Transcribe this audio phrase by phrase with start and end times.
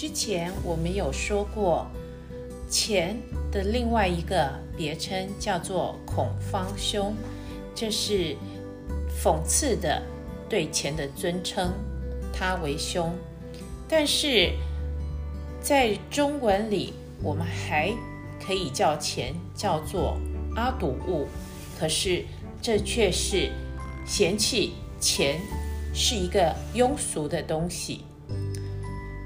[0.00, 1.86] 之前我们有说过，
[2.70, 3.20] 钱
[3.52, 7.14] 的另外一个别称叫做孔方兄，
[7.74, 8.34] 这是
[9.22, 10.02] 讽刺的
[10.48, 11.74] 对钱的尊称，
[12.32, 13.12] 他为兄。
[13.86, 14.54] 但是
[15.60, 17.92] 在中文里，我们还
[18.42, 20.16] 可以叫钱叫做
[20.56, 21.28] 阿堵物，
[21.78, 22.24] 可是
[22.62, 23.50] 这却是
[24.06, 25.38] 嫌弃钱
[25.92, 28.06] 是一个庸俗的东西。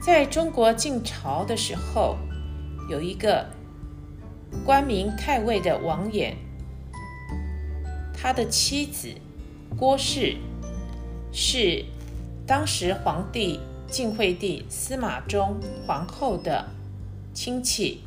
[0.00, 2.16] 在中国晋朝的时候，
[2.88, 3.46] 有一个
[4.64, 6.34] 官名太尉的王衍，
[8.14, 9.08] 他的妻子
[9.76, 10.36] 郭氏
[11.32, 11.84] 是
[12.46, 16.64] 当时皇帝晋惠帝司马衷皇后的
[17.34, 18.02] 亲戚。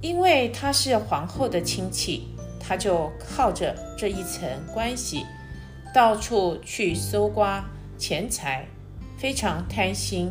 [0.00, 2.28] 因为他是皇后的亲戚，
[2.60, 5.24] 他就靠着这一层关系，
[5.94, 7.64] 到处去搜刮
[7.96, 8.66] 钱财。
[9.16, 10.30] 非常贪心，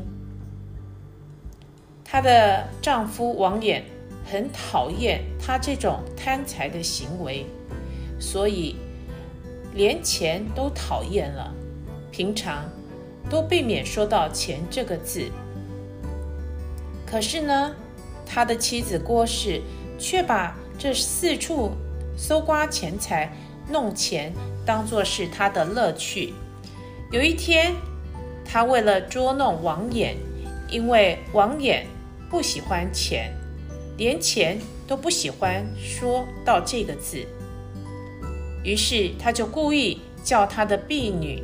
[2.04, 3.82] 她的丈夫王衍
[4.26, 7.46] 很讨厌她这种贪财的行为，
[8.20, 8.76] 所以
[9.74, 11.54] 连钱都讨厌了，
[12.12, 12.70] 平常
[13.30, 15.30] 都避免说到钱这个字。
[17.06, 17.76] 可是呢，
[18.26, 19.62] 他的妻子郭氏
[19.98, 21.72] 却把这四处
[22.18, 23.32] 搜刮钱财、
[23.70, 24.34] 弄钱
[24.66, 26.34] 当做是他的乐趣。
[27.12, 27.74] 有一天，
[28.46, 30.16] 他为了捉弄王衍，
[30.70, 31.84] 因为王衍
[32.30, 33.34] 不喜欢钱，
[33.98, 37.26] 连钱都不喜欢说到这个字，
[38.64, 41.44] 于是他就故意叫他的婢女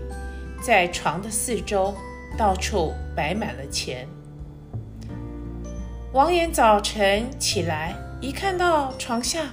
[0.62, 1.94] 在床的四周
[2.38, 4.08] 到处摆满了钱。
[6.14, 9.52] 王衍早晨起来，一看到床下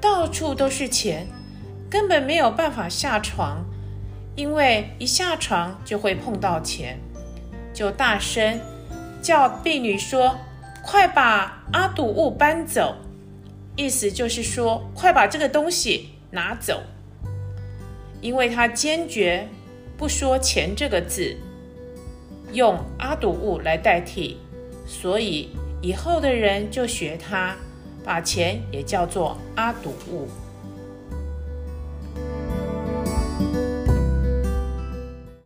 [0.00, 1.26] 到处都是钱，
[1.90, 3.64] 根本没有办法下床。
[4.36, 6.98] 因为一下床就会碰到钱，
[7.72, 8.58] 就大声
[9.22, 10.36] 叫婢女说
[10.82, 12.96] ：“快把阿堵物搬走！”
[13.76, 16.82] 意思就是说，快把这个东西拿走。
[18.20, 19.46] 因为他坚决
[19.96, 21.36] 不说“钱”这个字，
[22.52, 24.38] 用阿堵物来代替，
[24.86, 25.50] 所以
[25.82, 27.54] 以后的人就学他，
[28.04, 30.28] 把钱也叫做阿堵物。